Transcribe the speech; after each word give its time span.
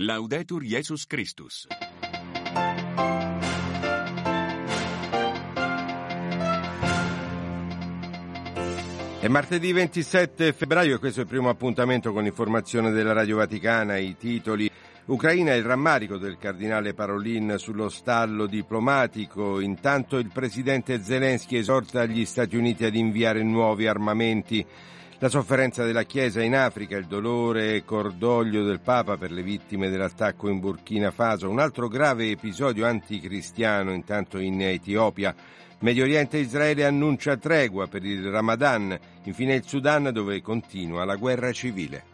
Laudetur 0.00 0.62
Jesus 0.62 1.06
Christus. 1.08 1.66
È 9.18 9.26
martedì 9.26 9.72
27 9.72 10.52
febbraio 10.52 10.94
e 10.94 10.98
questo 11.00 11.18
è 11.18 11.22
il 11.24 11.28
primo 11.28 11.48
appuntamento 11.48 12.12
con 12.12 12.22
l'informazione 12.22 12.92
della 12.92 13.12
Radio 13.12 13.38
Vaticana, 13.38 13.96
i 13.96 14.16
titoli. 14.16 14.70
Ucraina 15.06 15.54
e 15.54 15.56
il 15.56 15.64
rammarico 15.64 16.16
del 16.16 16.38
cardinale 16.38 16.94
Parolin 16.94 17.56
sullo 17.58 17.88
stallo 17.88 18.46
diplomatico. 18.46 19.58
Intanto 19.58 20.18
il 20.18 20.30
presidente 20.32 21.02
Zelensky 21.02 21.56
esorta 21.56 22.04
gli 22.04 22.24
Stati 22.24 22.56
Uniti 22.56 22.84
ad 22.84 22.94
inviare 22.94 23.42
nuovi 23.42 23.88
armamenti. 23.88 24.64
La 25.20 25.28
sofferenza 25.28 25.84
della 25.84 26.04
Chiesa 26.04 26.42
in 26.42 26.54
Africa, 26.54 26.96
il 26.96 27.06
dolore 27.06 27.74
e 27.74 27.84
cordoglio 27.84 28.62
del 28.62 28.78
Papa 28.78 29.16
per 29.16 29.32
le 29.32 29.42
vittime 29.42 29.90
dell'attacco 29.90 30.48
in 30.48 30.60
Burkina 30.60 31.10
Faso, 31.10 31.50
un 31.50 31.58
altro 31.58 31.88
grave 31.88 32.30
episodio 32.30 32.86
anticristiano 32.86 33.92
intanto 33.92 34.38
in 34.38 34.62
Etiopia. 34.62 35.34
Medio 35.80 36.04
Oriente 36.04 36.36
e 36.36 36.42
Israele 36.42 36.84
annuncia 36.84 37.36
tregua 37.36 37.88
per 37.88 38.04
il 38.04 38.30
Ramadan, 38.30 38.96
infine 39.24 39.56
il 39.56 39.64
Sudan 39.66 40.10
dove 40.12 40.40
continua 40.40 41.04
la 41.04 41.16
guerra 41.16 41.50
civile. 41.50 42.04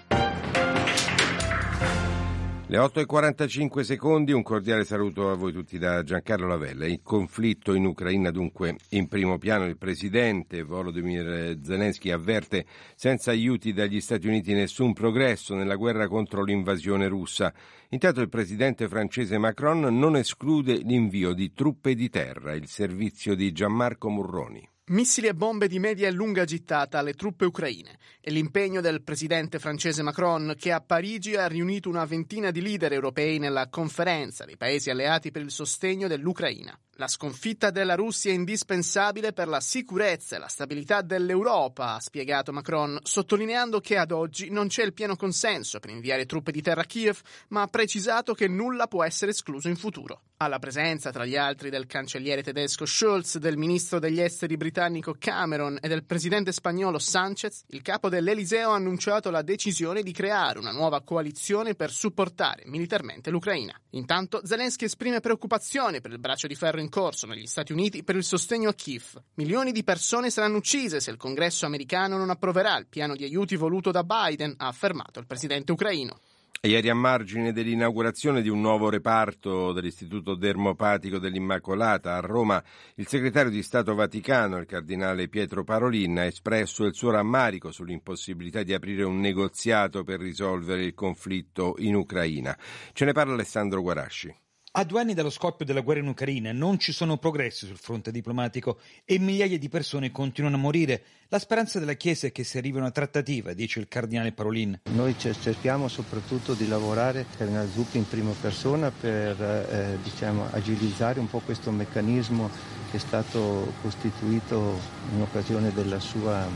Le 2.75 2.81
8.45 2.81 3.83
secondi, 3.83 4.33
un 4.33 4.43
cordiale 4.43 4.83
saluto 4.83 5.31
a 5.31 5.37
voi 5.37 5.53
tutti 5.53 5.79
da 5.79 6.03
Giancarlo 6.03 6.49
Lavella. 6.49 6.87
Il 6.87 7.03
conflitto 7.05 7.73
in 7.73 7.85
Ucraina 7.85 8.33
dunque 8.33 8.75
in 8.89 9.07
primo 9.07 9.39
piano. 9.39 9.67
Il 9.67 9.79
presidente 9.79 10.65
Volodymyr 10.65 11.61
Zelensky 11.63 12.11
avverte 12.11 12.67
senza 12.97 13.31
aiuti 13.31 13.73
dagli 13.73 14.01
Stati 14.01 14.27
Uniti 14.27 14.55
nessun 14.55 14.93
progresso 14.93 15.55
nella 15.55 15.77
guerra 15.77 16.09
contro 16.09 16.43
l'invasione 16.43 17.07
russa. 17.07 17.55
Intanto 17.91 18.21
il 18.21 18.29
presidente 18.29 18.89
francese 18.89 19.39
Macron 19.39 19.97
non 19.97 20.17
esclude 20.17 20.75
l'invio 20.79 21.33
di 21.33 21.53
truppe 21.53 21.95
di 21.95 22.11
terra, 22.11 22.55
il 22.55 22.67
servizio 22.67 23.37
di 23.37 23.53
Gianmarco 23.53 24.09
Murroni. 24.09 24.74
Missili 24.89 25.29
e 25.29 25.35
bombe 25.35 25.67
di 25.67 25.79
media 25.79 26.09
e 26.09 26.11
lunga 26.11 26.45
gittata 26.45 26.99
alle 26.99 27.15
truppe 27.15 27.47
ucraine 27.47 27.97
e 28.21 28.31
l'impegno 28.31 28.83
del 28.83 29.03
presidente 29.03 29.59
francese 29.59 30.03
Macron 30.03 30.55
che 30.59 30.73
a 30.73 30.83
Parigi 30.83 31.37
ha 31.37 31.47
riunito 31.47 31.89
una 31.89 32.05
ventina 32.05 32.51
di 32.51 32.61
leader 32.61 32.93
europei 32.93 33.39
nella 33.39 33.71
conferenza 33.71 34.45
dei 34.45 34.59
paesi 34.59 34.91
alleati 34.91 35.31
per 35.31 35.41
il 35.41 35.51
sostegno 35.51 36.07
dell'Ucraina. 36.07 36.79
La 36.99 37.09
sconfitta 37.09 37.71
della 37.71 37.95
Russia 37.95 38.31
è 38.31 38.35
indispensabile 38.35 39.33
per 39.33 39.49
la 39.49 39.61
sicurezza 39.61 40.37
e 40.37 40.39
la 40.39 40.49
stabilità 40.49 41.01
dell'Europa, 41.01 41.95
ha 41.95 42.01
spiegato 42.01 42.53
Macron, 42.53 42.99
sottolineando 43.03 43.81
che 43.81 43.97
ad 43.97 44.13
oggi 44.13 44.51
non 44.51 44.69
c'è 44.69 44.85
il 44.85 44.93
pieno 44.93 45.17
consenso 45.17 45.81
per 45.81 45.91
inviare 45.91 46.27
truppe 46.27 46.53
di 46.53 46.63
terra 46.63 46.83
a 46.83 46.85
Kiev, 46.85 47.19
ma 47.49 47.63
ha 47.63 47.67
precisato 47.67 48.33
che 48.35 48.49
nulla 48.49 48.87
può 48.87 49.03
essere 49.03 49.33
escluso 49.33 49.67
in 49.69 49.77
futuro. 49.77 50.21
Alla 50.37 50.59
presenza, 50.59 51.11
tra 51.11 51.25
gli 51.25 51.37
altri, 51.37 51.71
del 51.71 51.87
cancelliere 51.87 52.43
tedesco 52.43 52.87
Scholz, 52.87 53.39
del 53.39 53.57
ministro 53.57 53.99
degli 53.99 54.21
esteri 54.21 54.57
britannico 54.57 54.74
Cameron 55.19 55.79
e 55.81 55.89
del 55.89 56.05
presidente 56.05 56.53
spagnolo 56.53 56.99
Sanchez, 56.99 57.65
il 57.69 57.83
capo 57.83 58.09
dell'Eliseo 58.09 58.71
ha 58.71 58.75
annunciato 58.75 59.31
la 59.31 59.43
decisione 59.43 60.03
di 60.03 60.13
creare 60.13 60.59
una 60.59 60.73
nuova 60.73 61.03
coalizione 61.03 61.75
per 61.75 61.91
supportare 61.91 62.65
militarmente 62.67 63.31
l'Ucraina. 63.31 63.79
Intanto 63.91 64.41
Zelensky 64.45 64.87
esprime 64.87 65.21
preoccupazione 65.21 66.01
per 66.01 66.11
il 66.11 66.19
braccio 66.19 66.47
di 66.47 66.55
ferro 66.55 66.81
in 66.81 66.89
corso 66.89 67.27
negli 67.27 67.47
Stati 67.47 67.73
Uniti 67.73 68.03
per 68.03 68.17
il 68.17 68.25
sostegno 68.25 68.69
a 68.69 68.75
Kiev. 68.75 69.23
Milioni 69.35 69.73
di 69.73 69.85
persone 69.85 70.31
saranno 70.31 70.57
uccise 70.57 71.01
se 71.01 71.11
il 71.11 71.17
congresso 71.17 71.67
americano 71.67 72.17
non 72.17 72.31
approverà 72.31 72.77
il 72.77 72.87
piano 72.89 73.15
di 73.15 73.25
aiuti 73.25 73.57
voluto 73.57 73.91
da 73.91 74.03
Biden, 74.03 74.55
ha 74.57 74.67
affermato 74.67 75.21
il 75.21 75.27
presidente 75.27 75.73
ucraino. 75.73 76.19
Ieri 76.65 76.89
a 76.89 76.95
margine 76.95 77.53
dell'inaugurazione 77.53 78.41
di 78.41 78.49
un 78.49 78.63
nuovo 78.63 78.89
reparto 78.89 79.75
dell'Istituto 79.75 80.35
Dermopatico 80.35 81.19
dell'Immacolata 81.19 82.15
a 82.15 82.21
Roma, 82.21 82.65
il 82.95 83.07
segretario 83.07 83.51
di 83.51 83.63
Stato 83.63 83.95
Vaticano, 83.95 84.57
il 84.57 84.65
cardinale 84.65 85.29
Pietro 85.29 85.63
Parolin, 85.63 86.21
ha 86.21 86.25
espresso 86.25 86.87
il 86.87 86.95
suo 86.95 87.11
rammarico 87.11 87.71
sull'impossibilità 87.71 88.63
di 88.63 88.73
aprire 88.73 89.03
un 89.03 89.21
negoziato 89.21 90.05
per 90.05 90.21
risolvere 90.21 90.85
il 90.85 90.95
conflitto 90.95 91.75
in 91.81 91.97
Ucraina. 91.97 92.57
Ce 92.95 93.05
ne 93.05 93.13
parla 93.13 93.35
Alessandro 93.35 93.83
Guarasci. 93.83 94.35
A 94.77 94.83
due 94.83 95.01
anni 95.01 95.15
dallo 95.15 95.31
scoppio 95.31 95.65
della 95.65 95.83
guerra 95.83 96.01
in 96.01 96.09
Ucraina 96.09 96.51
non 96.51 96.81
ci 96.81 96.91
sono 96.91 97.17
progressi 97.17 97.65
sul 97.65 97.77
fronte 97.77 98.11
diplomatico 98.11 98.79
e 99.05 99.21
migliaia 99.21 99.57
di 99.57 99.69
persone 99.69 100.11
continuano 100.11 100.57
a 100.57 100.59
morire. 100.59 101.03
La 101.29 101.39
speranza 101.39 101.79
della 101.79 101.93
Chiesa 101.93 102.27
è 102.27 102.33
che 102.33 102.43
si 102.43 102.59
arrivi 102.59 102.79
a 102.79 102.81
una 102.81 102.91
trattativa, 102.91 103.53
dice 103.53 103.79
il 103.79 103.87
cardinale 103.87 104.33
Parolin. 104.33 104.81
Noi 104.91 105.15
cerchiamo 105.17 105.87
soprattutto 105.87 106.55
di 106.55 106.67
lavorare, 106.67 107.27
Cardinale 107.37 107.71
Zuppi 107.71 107.99
in 107.99 108.09
prima 108.09 108.33
persona, 108.33 108.91
per 108.91 109.41
eh, 109.41 109.99
diciamo, 110.03 110.49
agilizzare 110.51 111.21
un 111.21 111.31
po' 111.31 111.39
questo 111.39 111.71
meccanismo 111.71 112.51
che 112.91 112.97
è 112.97 113.01
stato 113.01 113.75
costituito 113.81 114.77
in 115.15 115.21
occasione 115.21 115.73
della 115.73 116.01
sua 116.01 116.49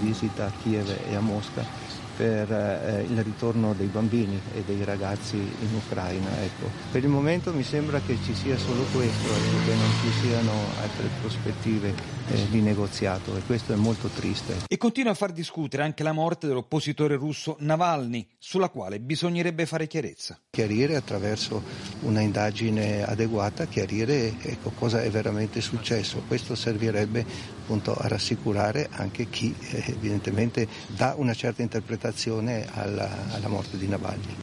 visita 0.00 0.44
a 0.44 0.52
Kiev 0.62 0.98
e 1.08 1.14
a 1.14 1.20
Mosca 1.20 1.93
per 2.16 2.50
eh, 2.50 3.06
il 3.08 3.22
ritorno 3.22 3.74
dei 3.74 3.86
bambini 3.86 4.40
e 4.54 4.62
dei 4.64 4.84
ragazzi 4.84 5.36
in 5.36 5.74
Ucraina. 5.74 6.42
Ecco. 6.42 6.70
Per 6.90 7.02
il 7.02 7.08
momento 7.08 7.52
mi 7.52 7.62
sembra 7.62 8.00
che 8.00 8.16
ci 8.24 8.34
sia 8.34 8.56
solo 8.56 8.82
questo, 8.92 9.28
ecco, 9.28 9.64
che 9.64 9.74
non 9.74 9.90
ci 10.00 10.26
siano 10.26 10.52
altre 10.80 11.08
prospettive 11.20 11.94
eh, 12.28 12.48
di 12.50 12.60
negoziato 12.60 13.36
e 13.36 13.40
questo 13.46 13.72
è 13.72 13.76
molto 13.76 14.08
triste. 14.08 14.64
E 14.68 14.76
continua 14.76 15.12
a 15.12 15.14
far 15.14 15.32
discutere 15.32 15.82
anche 15.82 16.02
la 16.02 16.12
morte 16.12 16.46
dell'oppositore 16.46 17.16
russo 17.16 17.56
Navalny, 17.60 18.26
sulla 18.38 18.68
quale 18.68 19.00
bisognerebbe 19.00 19.66
fare 19.66 19.86
chiarezza. 19.86 20.38
Chiarire 20.50 20.96
attraverso 20.96 21.62
una 22.00 22.20
indagine 22.20 23.02
adeguata, 23.02 23.66
chiarire 23.66 24.34
ecco, 24.40 24.70
cosa 24.70 25.02
è 25.02 25.10
veramente 25.10 25.60
successo. 25.60 26.22
Questo 26.26 26.54
servirebbe 26.54 27.24
appunto 27.64 27.94
a 27.94 28.06
rassicurare 28.08 28.88
anche 28.90 29.28
chi 29.30 29.54
eh, 29.58 29.82
evidentemente 29.88 30.68
dà 30.88 31.14
una 31.16 31.32
certa 31.32 31.62
interpretazione 31.62 32.66
alla, 32.70 33.32
alla 33.32 33.48
morte 33.48 33.78
di 33.78 33.88
Navalny. 33.88 34.42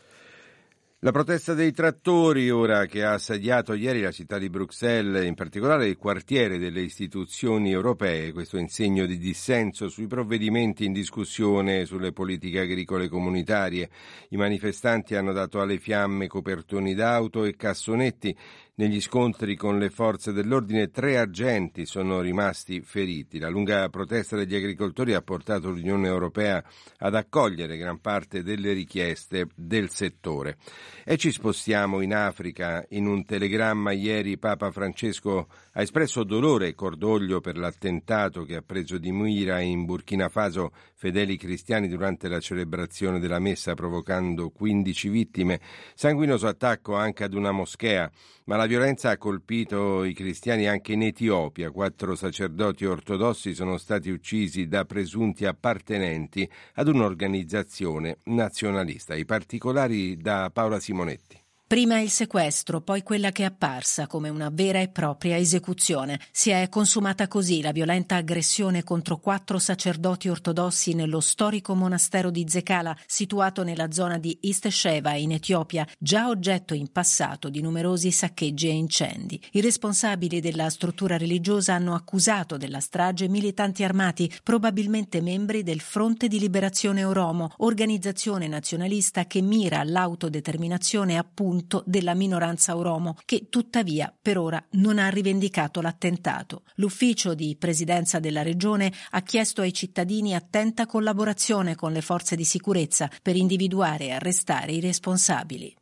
La 1.03 1.11
protesta 1.11 1.55
dei 1.55 1.71
trattori, 1.71 2.51
ora 2.51 2.85
che 2.85 3.03
ha 3.03 3.13
assediato 3.13 3.73
ieri 3.73 4.01
la 4.01 4.11
città 4.11 4.37
di 4.37 4.51
Bruxelles, 4.51 5.25
in 5.25 5.33
particolare 5.33 5.87
il 5.87 5.97
quartiere 5.97 6.59
delle 6.59 6.81
istituzioni 6.81 7.71
europee, 7.71 8.31
questo 8.31 8.57
in 8.57 8.69
segno 8.69 9.07
di 9.07 9.17
dissenso 9.17 9.89
sui 9.89 10.05
provvedimenti 10.05 10.85
in 10.85 10.93
discussione 10.93 11.85
sulle 11.85 12.11
politiche 12.11 12.59
agricole 12.59 13.07
comunitarie. 13.07 13.89
I 14.29 14.37
manifestanti 14.37 15.15
hanno 15.15 15.33
dato 15.33 15.59
alle 15.59 15.79
fiamme 15.79 16.27
copertoni 16.27 16.93
d'auto 16.93 17.45
e 17.45 17.55
cassonetti 17.55 18.37
negli 18.75 19.01
scontri 19.01 19.57
con 19.57 19.77
le 19.77 19.89
forze 19.89 20.31
dell'ordine 20.31 20.91
tre 20.91 21.17
agenti 21.17 21.85
sono 21.85 22.21
rimasti 22.21 22.81
feriti. 22.81 23.37
La 23.37 23.49
lunga 23.49 23.89
protesta 23.89 24.37
degli 24.37 24.55
agricoltori 24.55 25.13
ha 25.13 25.21
portato 25.21 25.69
l'Unione 25.69 26.07
Europea 26.07 26.63
ad 26.99 27.13
accogliere 27.13 27.75
gran 27.75 27.99
parte 27.99 28.43
delle 28.43 28.71
richieste 28.71 29.49
del 29.55 29.89
settore. 29.89 30.57
E 31.03 31.17
ci 31.17 31.31
spostiamo 31.31 31.99
in 31.99 32.13
Africa. 32.13 32.85
In 32.91 33.07
un 33.07 33.25
telegramma 33.25 33.91
ieri 33.91 34.37
Papa 34.37 34.71
Francesco 34.71 35.49
ha 35.73 35.81
espresso 35.81 36.23
dolore 36.23 36.67
e 36.67 36.73
cordoglio 36.73 37.41
per 37.41 37.57
l'attentato 37.57 38.45
che 38.45 38.55
ha 38.55 38.61
preso 38.61 38.97
di 38.97 39.11
mira 39.11 39.59
in 39.59 39.83
Burkina 39.83 40.29
Faso 40.29 40.71
fedeli 40.95 41.35
cristiani 41.35 41.89
durante 41.89 42.29
la 42.29 42.39
celebrazione 42.39 43.19
della 43.19 43.39
messa 43.39 43.73
provocando 43.73 44.49
15 44.49 45.09
vittime. 45.09 45.59
Sanguinoso 45.93 46.47
attacco 46.47 46.95
anche 46.95 47.25
ad 47.25 47.33
una 47.33 47.51
moschea 47.51 48.09
ma 48.45 48.57
la 48.61 48.67
violenza 48.67 49.09
ha 49.09 49.17
colpito 49.17 50.03
i 50.03 50.13
cristiani 50.13 50.67
anche 50.67 50.93
in 50.93 51.01
Etiopia. 51.01 51.71
Quattro 51.71 52.13
sacerdoti 52.13 52.85
ortodossi 52.85 53.55
sono 53.55 53.77
stati 53.77 54.11
uccisi 54.11 54.67
da 54.67 54.85
presunti 54.85 55.45
appartenenti 55.45 56.47
ad 56.75 56.87
un'organizzazione 56.87 58.19
nazionalista. 58.25 59.15
I 59.15 59.25
particolari 59.25 60.15
da 60.15 60.51
Paola 60.53 60.79
Simonetti. 60.79 61.40
Prima 61.71 62.01
il 62.01 62.09
sequestro, 62.09 62.81
poi 62.81 63.01
quella 63.01 63.31
che 63.31 63.43
è 63.43 63.45
apparsa 63.45 64.05
come 64.05 64.27
una 64.27 64.49
vera 64.51 64.81
e 64.81 64.89
propria 64.89 65.37
esecuzione. 65.37 66.19
Si 66.29 66.49
è 66.49 66.67
consumata 66.67 67.29
così 67.29 67.61
la 67.61 67.71
violenta 67.71 68.17
aggressione 68.17 68.83
contro 68.83 69.19
quattro 69.19 69.57
sacerdoti 69.57 70.27
ortodossi 70.27 70.93
nello 70.93 71.21
storico 71.21 71.73
monastero 71.73 72.29
di 72.29 72.43
Zekala, 72.45 72.93
situato 73.07 73.63
nella 73.63 73.89
zona 73.93 74.17
di 74.17 74.37
East 74.41 74.67
Sheva 74.67 75.13
in 75.13 75.31
Etiopia, 75.31 75.87
già 75.97 76.27
oggetto 76.27 76.73
in 76.73 76.91
passato 76.91 77.47
di 77.47 77.61
numerosi 77.61 78.11
saccheggi 78.11 78.67
e 78.67 78.73
incendi. 78.73 79.41
I 79.51 79.61
responsabili 79.61 80.41
della 80.41 80.69
struttura 80.69 81.15
religiosa 81.15 81.75
hanno 81.75 81.95
accusato 81.95 82.57
della 82.57 82.81
strage 82.81 83.29
militanti 83.29 83.85
armati, 83.85 84.29
probabilmente 84.43 85.21
membri 85.21 85.63
del 85.63 85.79
Fronte 85.79 86.27
di 86.27 86.37
Liberazione 86.37 87.05
Oromo, 87.05 87.53
organizzazione 87.59 88.49
nazionalista 88.49 89.25
che 89.25 89.39
mira 89.39 89.79
all'autodeterminazione 89.79 91.17
appunto 91.17 91.59
punto 91.61 91.83
della 91.85 92.13
minoranza 92.13 92.75
oromo, 92.75 93.15
che 93.25 93.47
tuttavia 93.49 94.13
per 94.21 94.37
ora 94.37 94.63
non 94.71 94.99
ha 94.99 95.09
rivendicato 95.09 95.81
l'attentato. 95.81 96.63
L'ufficio 96.75 97.33
di 97.33 97.55
presidenza 97.57 98.19
della 98.19 98.41
regione 98.41 98.91
ha 99.11 99.21
chiesto 99.21 99.61
ai 99.61 99.73
cittadini 99.73 100.35
attenta 100.35 100.85
collaborazione 100.85 101.75
con 101.75 101.91
le 101.91 102.01
forze 102.01 102.35
di 102.35 102.43
sicurezza 102.43 103.09
per 103.21 103.35
individuare 103.35 104.05
e 104.05 104.11
arrestare 104.11 104.73
i 104.73 104.79
responsabili. 104.79 105.75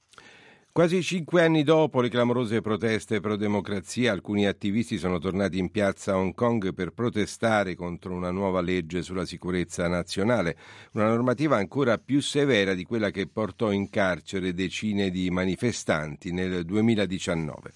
Quasi 0.72 1.02
cinque 1.02 1.44
anni 1.44 1.64
dopo 1.64 2.00
le 2.00 2.10
clamorose 2.10 2.62
proteste 2.62 3.20
pro 3.20 3.36
democrazia, 3.36 4.12
alcuni 4.12 4.46
attivisti 4.46 5.00
sono 5.00 5.18
tornati 5.18 5.58
in 5.58 5.72
piazza 5.72 6.14
a 6.14 6.18
Hong 6.18 6.36
Kong 6.36 6.74
per 6.76 6.92
protestare 6.92 7.76
contro 7.76 8.14
una 8.14 8.30
nuova 8.30 8.62
legge 8.62 9.02
sulla 9.02 9.26
sicurezza 9.26 9.88
nazionale, 9.88 10.56
una 10.92 11.08
normativa 11.08 11.58
ancora 11.58 11.98
più 11.98 12.22
severa 12.22 12.76
di 12.76 12.84
quella 12.84 13.10
che 13.10 13.28
portò 13.28 13.72
in 13.72 13.90
carcere 13.90 14.54
decine 14.54 15.10
di 15.10 15.32
manifestanti 15.32 16.32
nel 16.32 16.64
2019. 16.64 17.72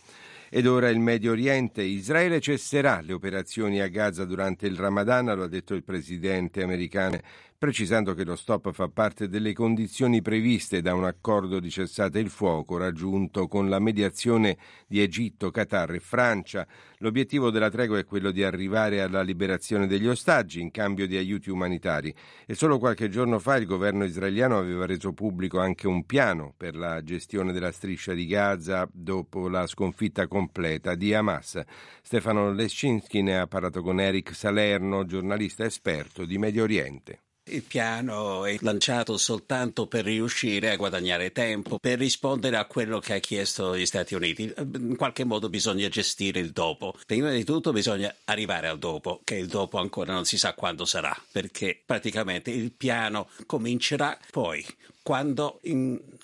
Ed 0.55 0.67
ora 0.67 0.89
il 0.89 0.99
Medio 0.99 1.31
Oriente. 1.31 1.81
Israele 1.81 2.39
cesserà 2.39 3.01
le 3.01 3.13
operazioni 3.13 3.81
a 3.81 3.87
Gaza 3.87 4.23
durante 4.23 4.67
il 4.67 4.77
Ramadan, 4.77 5.33
lo 5.35 5.45
ha 5.45 5.47
detto 5.47 5.73
il 5.73 5.83
presidente 5.83 6.61
americano 6.61 7.19
precisando 7.63 8.13
che 8.13 8.25
lo 8.25 8.35
stop 8.35 8.73
fa 8.73 8.89
parte 8.89 9.29
delle 9.29 9.53
condizioni 9.53 10.21
previste 10.21 10.81
da 10.81 10.93
un 10.93 11.05
accordo 11.05 11.61
di 11.61 11.69
cessate 11.69 12.19
il 12.19 12.29
fuoco 12.29 12.75
raggiunto 12.75 13.47
con 13.47 13.69
la 13.69 13.79
mediazione 13.79 14.57
di 14.85 15.01
Egitto, 15.01 15.49
Qatar 15.49 15.93
e 15.93 16.01
Francia. 16.01 16.67
L'obiettivo 16.97 17.51
della 17.51 17.69
tregua 17.69 17.99
è 17.99 18.03
quello 18.03 18.31
di 18.31 18.43
arrivare 18.43 18.99
alla 18.99 19.21
liberazione 19.21 19.87
degli 19.87 20.09
ostaggi 20.09 20.59
in 20.59 20.71
cambio 20.71 21.07
di 21.07 21.15
aiuti 21.15 21.49
umanitari 21.49 22.13
e 22.45 22.53
solo 22.53 22.79
qualche 22.79 23.07
giorno 23.07 23.39
fa 23.39 23.55
il 23.55 23.65
governo 23.65 24.03
israeliano 24.03 24.57
aveva 24.57 24.85
reso 24.85 25.13
pubblico 25.13 25.61
anche 25.61 25.87
un 25.87 26.05
piano 26.05 26.53
per 26.57 26.75
la 26.75 27.01
gestione 27.01 27.53
della 27.53 27.71
striscia 27.71 28.11
di 28.11 28.25
Gaza 28.25 28.89
dopo 28.91 29.47
la 29.47 29.67
sconfitta 29.67 30.27
completa 30.43 30.95
di 30.95 31.13
Hamas. 31.13 31.61
Stefano 32.01 32.51
Lescinski 32.51 33.21
ne 33.21 33.39
ha 33.39 33.47
parlato 33.47 33.81
con 33.81 34.01
Eric 34.01 34.35
Salerno, 34.35 35.05
giornalista 35.05 35.63
esperto 35.63 36.25
di 36.25 36.37
Medio 36.37 36.63
Oriente. 36.63 37.21
Il 37.45 37.63
piano 37.63 38.45
è 38.45 38.57
lanciato 38.61 39.17
soltanto 39.17 39.87
per 39.87 40.05
riuscire 40.05 40.71
a 40.71 40.75
guadagnare 40.77 41.33
tempo, 41.33 41.77
per 41.77 41.97
rispondere 41.97 42.55
a 42.55 42.65
quello 42.65 42.99
che 42.99 43.15
ha 43.15 43.19
chiesto 43.19 43.77
gli 43.77 43.85
Stati 43.85 44.15
Uniti. 44.15 44.53
In 44.57 44.95
qualche 44.95 45.25
modo 45.25 45.49
bisogna 45.49 45.89
gestire 45.89 46.39
il 46.39 46.51
dopo. 46.51 46.93
Prima 47.05 47.31
di 47.31 47.43
tutto 47.43 47.71
bisogna 47.71 48.13
arrivare 48.25 48.67
al 48.67 48.79
dopo, 48.79 49.21
che 49.23 49.35
il 49.35 49.47
dopo 49.47 49.77
ancora 49.77 50.13
non 50.13 50.25
si 50.25 50.37
sa 50.37 50.53
quando 50.53 50.85
sarà, 50.85 51.15
perché 51.31 51.81
praticamente 51.85 52.49
il 52.49 52.71
piano 52.71 53.29
comincerà 53.45 54.17
poi, 54.31 54.65
quando 55.01 55.59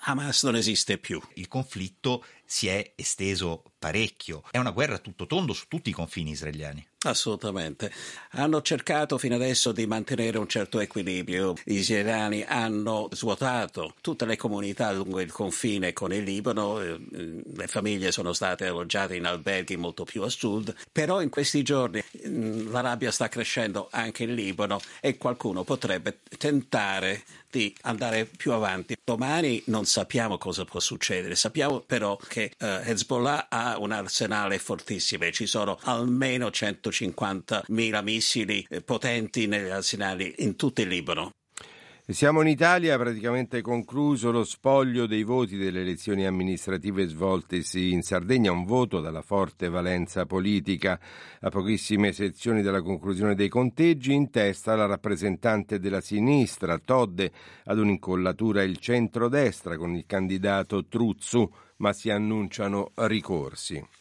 Hamas 0.00 0.44
non 0.44 0.56
esiste 0.56 0.96
più. 0.96 1.20
Il 1.34 1.48
conflitto 1.48 2.24
si 2.50 2.66
è 2.66 2.92
esteso 2.96 3.62
parecchio. 3.78 4.42
È 4.50 4.58
una 4.58 4.72
guerra 4.72 4.98
tutto 4.98 5.26
tondo 5.26 5.52
su 5.52 5.66
tutti 5.68 5.90
i 5.90 5.92
confini 5.92 6.32
israeliani. 6.32 6.84
Assolutamente. 7.02 7.90
Hanno 8.32 8.60
cercato 8.60 9.16
fino 9.16 9.36
adesso 9.36 9.72
di 9.72 9.86
mantenere 9.86 10.36
un 10.36 10.48
certo 10.48 10.80
equilibrio. 10.80 11.54
Gli 11.64 11.76
israeliani 11.76 12.44
hanno 12.46 13.08
svuotato 13.12 13.94
tutte 14.02 14.26
le 14.26 14.36
comunità 14.36 14.92
lungo 14.92 15.20
il 15.20 15.32
confine 15.32 15.94
con 15.94 16.12
il 16.12 16.24
Libano, 16.24 16.80
eh, 16.80 17.00
le 17.54 17.66
famiglie 17.68 18.12
sono 18.12 18.34
state 18.34 18.66
alloggiate 18.66 19.16
in 19.16 19.24
alberghi 19.24 19.76
molto 19.76 20.04
più 20.04 20.22
a 20.22 20.28
sud, 20.28 20.74
però 20.92 21.22
in 21.22 21.30
questi 21.30 21.62
giorni 21.62 22.02
mm, 22.26 22.70
la 22.70 22.80
rabbia 22.80 23.12
sta 23.12 23.28
crescendo 23.28 23.88
anche 23.92 24.24
in 24.24 24.34
Libano 24.34 24.80
e 25.00 25.16
qualcuno 25.16 25.64
potrebbe 25.64 26.18
tentare 26.36 27.22
di 27.50 27.74
andare 27.82 28.26
più 28.26 28.52
avanti. 28.52 28.96
Domani 29.02 29.62
non 29.66 29.84
sappiamo 29.84 30.38
cosa 30.38 30.64
può 30.64 30.80
succedere, 30.80 31.34
sappiamo 31.34 31.80
però 31.80 32.16
che 32.16 32.39
uh, 32.44 32.64
Hezbollah 32.84 33.48
ha 33.48 33.78
un 33.78 33.92
arsenale 33.92 34.58
fortissimo 34.58 35.24
e 35.24 35.32
ci 35.32 35.46
sono 35.46 35.78
almeno 35.82 36.48
150.000 36.48 38.02
missili 38.02 38.66
eh, 38.68 38.82
potenti 38.82 39.46
negli 39.46 39.70
arsenali 39.70 40.34
in 40.38 40.56
tutto 40.56 40.80
il 40.80 40.88
Libano. 40.88 41.32
Siamo 42.10 42.40
in 42.40 42.48
Italia, 42.48 42.98
praticamente 42.98 43.60
concluso 43.60 44.32
lo 44.32 44.42
spoglio 44.42 45.06
dei 45.06 45.22
voti 45.22 45.56
delle 45.56 45.82
elezioni 45.82 46.26
amministrative 46.26 47.06
svoltesi 47.06 47.92
in 47.92 48.02
Sardegna, 48.02 48.50
un 48.50 48.64
voto 48.64 49.00
dalla 49.00 49.22
forte 49.22 49.68
valenza 49.68 50.26
politica. 50.26 50.98
A 51.40 51.48
pochissime 51.50 52.10
sezioni 52.10 52.62
dalla 52.62 52.82
conclusione 52.82 53.36
dei 53.36 53.48
conteggi, 53.48 54.12
in 54.12 54.28
testa 54.28 54.74
la 54.74 54.86
rappresentante 54.86 55.78
della 55.78 56.00
sinistra, 56.00 56.78
Todde, 56.78 57.30
ad 57.66 57.78
un'incollatura 57.78 58.64
il 58.64 58.78
centrodestra 58.78 59.76
con 59.76 59.94
il 59.94 60.04
candidato 60.04 60.86
Truzzu, 60.86 61.48
ma 61.76 61.92
si 61.92 62.10
annunciano 62.10 62.90
ricorsi. 62.96 63.99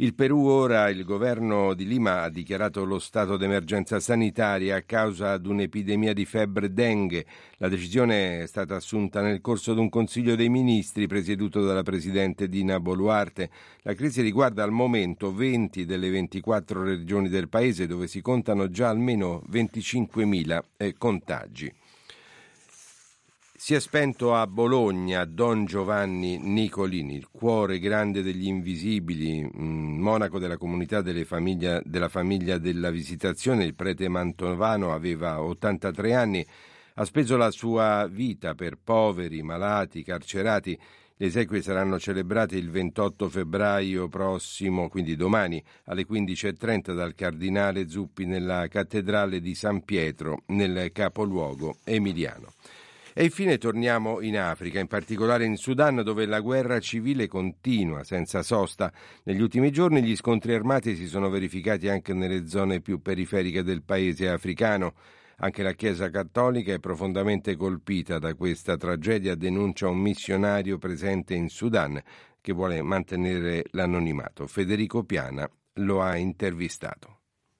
Il 0.00 0.14
Perù 0.14 0.46
ora, 0.46 0.88
il 0.90 1.02
governo 1.02 1.74
di 1.74 1.84
Lima 1.84 2.22
ha 2.22 2.28
dichiarato 2.28 2.84
lo 2.84 3.00
stato 3.00 3.36
d'emergenza 3.36 3.98
sanitaria 3.98 4.76
a 4.76 4.82
causa 4.82 5.36
di 5.38 5.48
un'epidemia 5.48 6.12
di 6.12 6.24
febbre 6.24 6.72
dengue. 6.72 7.26
La 7.56 7.68
decisione 7.68 8.42
è 8.42 8.46
stata 8.46 8.76
assunta 8.76 9.22
nel 9.22 9.40
corso 9.40 9.74
di 9.74 9.80
un 9.80 9.88
consiglio 9.88 10.36
dei 10.36 10.50
ministri 10.50 11.08
presieduto 11.08 11.64
dalla 11.64 11.82
presidente 11.82 12.48
Dina 12.48 12.78
Boluarte. 12.78 13.50
La 13.82 13.94
crisi 13.94 14.22
riguarda 14.22 14.62
al 14.62 14.70
momento 14.70 15.34
20 15.34 15.84
delle 15.84 16.10
24 16.10 16.84
regioni 16.84 17.28
del 17.28 17.48
paese 17.48 17.88
dove 17.88 18.06
si 18.06 18.20
contano 18.20 18.70
già 18.70 18.90
almeno 18.90 19.42
25.000 19.50 20.60
eh, 20.76 20.94
contagi. 20.96 21.74
Si 23.60 23.74
è 23.74 23.80
spento 23.80 24.36
a 24.36 24.46
Bologna 24.46 25.24
Don 25.24 25.64
Giovanni 25.64 26.38
Nicolini, 26.38 27.16
il 27.16 27.26
cuore 27.28 27.80
grande 27.80 28.22
degli 28.22 28.46
invisibili, 28.46 29.50
monaco 29.52 30.38
della 30.38 30.56
comunità 30.56 31.02
famiglia, 31.24 31.82
della 31.84 32.08
famiglia 32.08 32.58
della 32.58 32.90
Visitazione, 32.90 33.64
il 33.64 33.74
prete 33.74 34.08
mantovano 34.08 34.94
aveva 34.94 35.42
83 35.42 36.14
anni, 36.14 36.46
ha 36.94 37.04
speso 37.04 37.36
la 37.36 37.50
sua 37.50 38.06
vita 38.08 38.54
per 38.54 38.78
poveri, 38.82 39.42
malati, 39.42 40.04
carcerati. 40.04 40.78
Le 41.16 41.26
esequie 41.26 41.60
saranno 41.60 41.98
celebrate 41.98 42.54
il 42.54 42.70
28 42.70 43.28
febbraio 43.28 44.06
prossimo, 44.06 44.88
quindi 44.88 45.16
domani, 45.16 45.60
alle 45.86 46.06
15.30 46.06 46.94
dal 46.94 47.16
cardinale 47.16 47.88
Zuppi 47.88 48.24
nella 48.24 48.68
cattedrale 48.68 49.40
di 49.40 49.56
San 49.56 49.82
Pietro, 49.82 50.42
nel 50.46 50.92
capoluogo 50.92 51.78
emiliano. 51.82 52.52
E 53.18 53.24
infine 53.24 53.58
torniamo 53.58 54.20
in 54.20 54.38
Africa, 54.38 54.78
in 54.78 54.86
particolare 54.86 55.44
in 55.44 55.56
Sudan, 55.56 56.04
dove 56.04 56.24
la 56.24 56.38
guerra 56.38 56.78
civile 56.78 57.26
continua 57.26 58.04
senza 58.04 58.44
sosta. 58.44 58.92
Negli 59.24 59.40
ultimi 59.40 59.72
giorni 59.72 60.04
gli 60.04 60.14
scontri 60.14 60.54
armati 60.54 60.94
si 60.94 61.08
sono 61.08 61.28
verificati 61.28 61.88
anche 61.88 62.14
nelle 62.14 62.46
zone 62.46 62.80
più 62.80 63.02
periferiche 63.02 63.64
del 63.64 63.82
paese 63.82 64.28
africano. 64.28 64.94
Anche 65.38 65.64
la 65.64 65.72
Chiesa 65.72 66.10
cattolica 66.10 66.72
è 66.72 66.78
profondamente 66.78 67.56
colpita 67.56 68.20
da 68.20 68.34
questa 68.34 68.76
tragedia, 68.76 69.34
denuncia 69.34 69.88
un 69.88 69.98
missionario 69.98 70.78
presente 70.78 71.34
in 71.34 71.48
Sudan 71.48 72.00
che 72.40 72.52
vuole 72.52 72.80
mantenere 72.82 73.64
l'anonimato. 73.72 74.46
Federico 74.46 75.02
Piana 75.02 75.50
lo 75.72 76.02
ha 76.02 76.14
intervistato. 76.14 77.18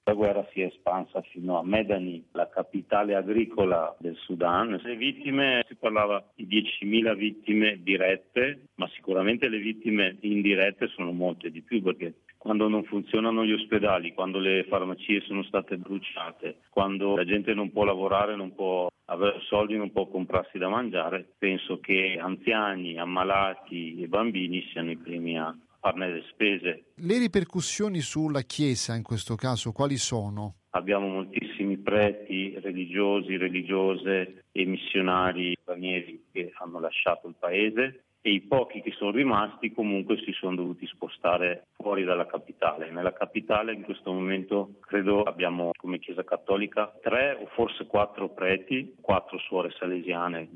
La 0.09 0.15
guerra 0.15 0.43
si 0.51 0.61
è 0.61 0.65
espansa 0.65 1.21
fino 1.21 1.59
a 1.59 1.63
Medani, 1.63 2.25
la 2.31 2.49
capitale 2.49 3.13
agricola 3.13 3.95
del 3.99 4.15
Sudan. 4.15 4.81
Le 4.83 4.95
vittime, 4.95 5.63
si 5.67 5.75
parlava 5.75 6.25
di 6.33 6.47
10.000 6.47 7.15
vittime 7.15 7.77
dirette, 7.83 8.69
ma 8.77 8.89
sicuramente 8.95 9.47
le 9.49 9.59
vittime 9.59 10.17
indirette 10.21 10.87
sono 10.87 11.11
molte 11.11 11.51
di 11.51 11.61
più 11.61 11.83
perché 11.83 12.21
quando 12.39 12.67
non 12.67 12.85
funzionano 12.85 13.45
gli 13.45 13.51
ospedali, 13.51 14.15
quando 14.15 14.39
le 14.39 14.63
farmacie 14.63 15.21
sono 15.21 15.43
state 15.43 15.77
bruciate, 15.77 16.61
quando 16.71 17.15
la 17.15 17.25
gente 17.25 17.53
non 17.53 17.71
può 17.71 17.83
lavorare, 17.83 18.35
non 18.35 18.55
può 18.55 18.89
avere 19.05 19.41
soldi, 19.41 19.77
non 19.77 19.91
può 19.91 20.07
comprarsi 20.07 20.57
da 20.57 20.69
mangiare, 20.69 21.33
penso 21.37 21.79
che 21.79 22.17
anziani, 22.19 22.97
ammalati 22.97 24.01
e 24.01 24.07
bambini 24.07 24.65
siano 24.71 24.89
i 24.89 24.97
primi 24.97 25.37
a 25.37 25.55
farne 25.79 26.11
le 26.11 26.23
spese. 26.29 26.83
Le 26.95 27.17
ripercussioni 27.17 27.99
sulla 28.01 28.41
Chiesa 28.41 28.95
in 28.95 29.03
questo 29.03 29.35
caso 29.35 29.71
quali 29.71 29.97
sono? 29.97 30.55
Abbiamo 30.71 31.07
moltissimi 31.07 31.77
preti 31.77 32.57
religiosi, 32.59 33.37
religiose 33.37 34.43
e 34.51 34.65
missionari 34.65 35.57
stranieri 35.61 36.25
che 36.31 36.51
hanno 36.59 36.79
lasciato 36.79 37.27
il 37.27 37.35
paese 37.39 38.03
e 38.21 38.31
i 38.31 38.41
pochi 38.41 38.81
che 38.81 38.91
sono 38.91 39.11
rimasti 39.11 39.71
comunque 39.71 40.17
si 40.17 40.31
sono 40.33 40.55
dovuti 40.55 40.85
spostare 40.87 41.67
fuori 41.77 42.03
dalla 42.03 42.25
capitale. 42.25 42.91
Nella 42.91 43.13
capitale 43.13 43.73
in 43.73 43.83
questo 43.83 44.11
momento 44.11 44.75
credo 44.81 45.23
abbiamo 45.23 45.71
come 45.77 45.99
Chiesa 45.99 46.23
Cattolica 46.23 46.93
tre 47.01 47.37
o 47.41 47.47
forse 47.55 47.85
quattro 47.87 48.29
preti, 48.29 48.95
quattro 48.99 49.39
suore 49.39 49.71
salesiane 49.77 50.49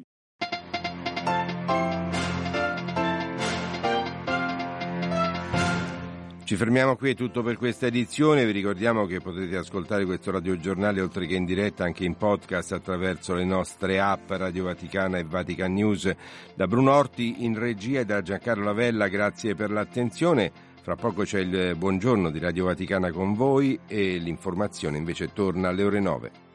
Ci 6.53 6.59
fermiamo 6.59 6.95
qui, 6.95 7.09
è 7.09 7.15
tutto 7.15 7.41
per 7.41 7.57
questa 7.57 7.87
edizione. 7.87 8.45
Vi 8.45 8.51
ricordiamo 8.51 9.07
che 9.07 9.19
potete 9.19 9.57
ascoltare 9.57 10.05
questo 10.05 10.29
radiogiornale 10.29 11.01
oltre 11.01 11.25
che 11.25 11.33
in 11.33 11.45
diretta 11.45 11.83
anche 11.83 12.05
in 12.05 12.15
podcast 12.15 12.73
attraverso 12.73 13.33
le 13.33 13.43
nostre 13.43 13.99
app 13.99 14.29
Radio 14.29 14.65
Vaticana 14.65 15.17
e 15.17 15.23
Vatican 15.23 15.73
News. 15.73 16.13
Da 16.53 16.67
Bruno 16.67 16.93
Orti 16.93 17.43
in 17.43 17.57
regia 17.57 18.01
e 18.01 18.05
da 18.05 18.21
Giancarlo 18.21 18.65
Lavella, 18.65 19.07
grazie 19.07 19.55
per 19.55 19.71
l'attenzione. 19.71 20.51
Fra 20.83 20.95
poco 20.95 21.23
c'è 21.23 21.39
il 21.39 21.75
buongiorno 21.75 22.29
di 22.29 22.37
Radio 22.37 22.65
Vaticana 22.65 23.11
con 23.11 23.33
voi 23.33 23.79
e 23.87 24.19
l'informazione 24.19 24.97
invece 24.97 25.33
torna 25.33 25.69
alle 25.69 25.81
ore 25.81 26.01
9. 26.01 26.52